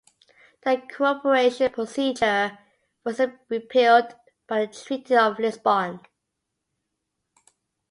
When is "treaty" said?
4.73-5.15